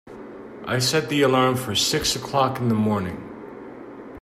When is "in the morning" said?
2.59-3.21